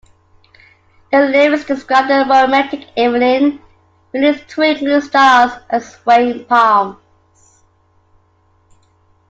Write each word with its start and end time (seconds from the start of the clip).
The 1.11 1.19
lyrics 1.19 1.65
describe 1.65 2.09
a 2.09 2.25
romantic 2.27 2.87
evening 2.97 3.61
beneath 4.11 4.47
twinkling 4.47 4.99
stars 4.99 5.51
and 5.69 5.83
swaying 5.83 6.45
palms. 6.45 6.97